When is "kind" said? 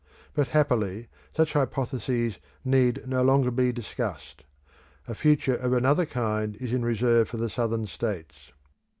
6.07-6.55